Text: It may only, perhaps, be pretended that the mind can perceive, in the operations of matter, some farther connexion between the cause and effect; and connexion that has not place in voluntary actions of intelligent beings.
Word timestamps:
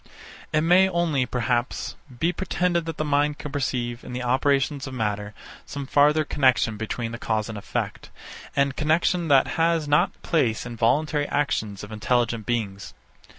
It 0.51 0.61
may 0.61 0.89
only, 0.89 1.27
perhaps, 1.27 1.95
be 2.19 2.33
pretended 2.33 2.85
that 2.87 2.97
the 2.97 3.05
mind 3.05 3.37
can 3.37 3.51
perceive, 3.51 4.03
in 4.03 4.13
the 4.13 4.23
operations 4.23 4.87
of 4.87 4.95
matter, 4.95 5.35
some 5.67 5.85
farther 5.85 6.25
connexion 6.25 6.75
between 6.75 7.11
the 7.11 7.19
cause 7.19 7.49
and 7.49 7.55
effect; 7.55 8.09
and 8.55 8.75
connexion 8.75 9.27
that 9.27 9.45
has 9.61 9.87
not 9.87 10.19
place 10.23 10.65
in 10.65 10.75
voluntary 10.75 11.27
actions 11.27 11.83
of 11.83 11.91
intelligent 11.91 12.47
beings. 12.47 12.95